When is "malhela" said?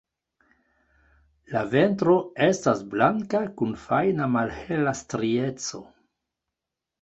4.37-4.95